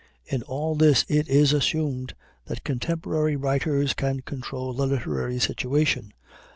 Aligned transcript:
In 0.25 0.41
all 0.41 0.73
this 0.73 1.05
it 1.07 1.27
is 1.27 1.53
assumed 1.53 2.15
that 2.45 2.63
contemporary 2.63 3.35
writers 3.35 3.93
can 3.93 4.21
control 4.21 4.73
the 4.73 4.87
literary 4.87 5.37
situation. 5.37 6.11